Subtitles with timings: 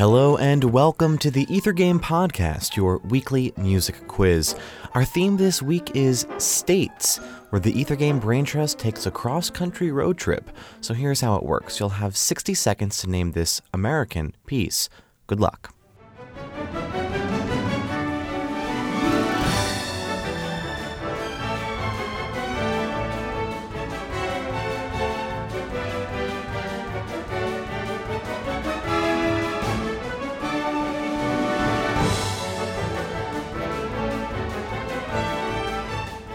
[0.00, 4.56] Hello and welcome to the Ether Game Podcast, your weekly music quiz.
[4.94, 7.18] Our theme this week is states,
[7.50, 10.48] where the Ether Game Brain Trust takes a cross country road trip.
[10.80, 14.88] So here's how it works you'll have 60 seconds to name this American piece.
[15.26, 15.74] Good luck.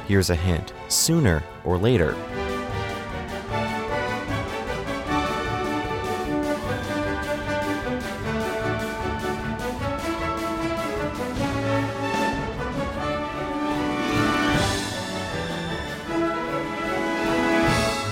[0.08, 2.14] Here's a hint sooner or later.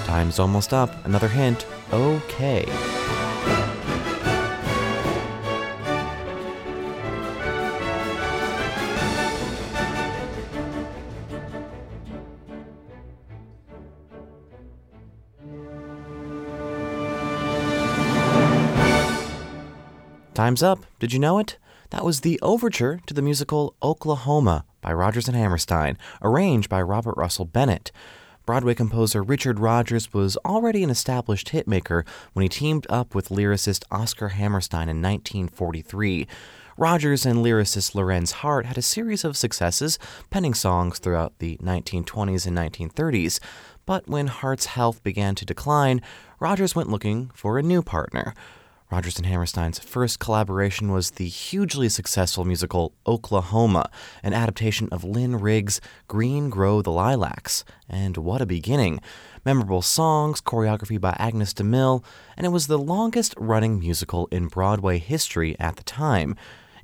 [0.05, 1.05] Time's almost up.
[1.05, 1.67] Another hint.
[1.91, 3.02] Okay.
[20.33, 20.83] Time's up.
[20.97, 21.57] Did you know it?
[21.91, 27.15] That was the overture to the musical Oklahoma by Rodgers and Hammerstein, arranged by Robert
[27.15, 27.91] Russell Bennett.
[28.43, 33.83] Broadway composer Richard Rodgers was already an established hitmaker when he teamed up with lyricist
[33.91, 36.27] Oscar Hammerstein in 1943.
[36.77, 39.99] Rodgers and lyricist Lorenz Hart had a series of successes,
[40.31, 43.39] penning songs throughout the 1920s and 1930s.
[43.85, 46.01] But when Hart's health began to decline,
[46.39, 48.33] Rodgers went looking for a new partner.
[48.91, 53.89] Rodgers and Hammerstein's first collaboration was the hugely successful musical Oklahoma,
[54.21, 57.65] an adaptation of Lynn Riggs' Green Grow the Lilacs.
[57.89, 58.99] And what a beginning!
[59.45, 62.03] Memorable songs, choreography by Agnes DeMille,
[62.37, 66.35] and it was the longest running musical in Broadway history at the time.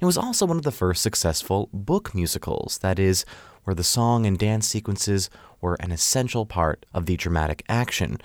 [0.02, 3.24] It was also one of the first successful book musicals, that is,
[3.66, 5.30] where the song and dance sequences
[5.62, 8.18] were an essential part of the dramatic action.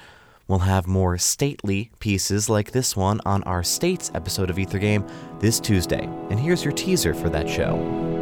[0.46, 5.06] We'll have more stately pieces like this one on our States episode of Ether Game
[5.40, 6.04] this Tuesday.
[6.30, 8.13] And here's your teaser for that show.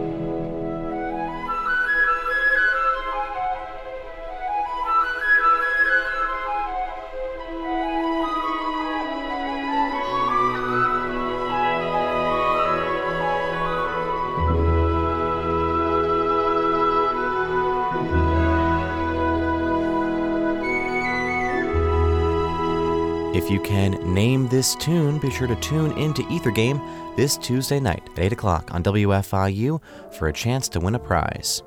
[23.34, 26.78] If you can name this tune, be sure to tune into Ether Game
[27.16, 29.81] this Tuesday night at 8 o'clock on WFIU
[30.12, 31.62] for a chance to win a prize.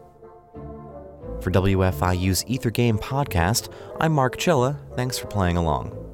[1.42, 4.78] For WFIU's Ether Game podcast, I'm Mark Chilla.
[4.96, 6.05] Thanks for playing along.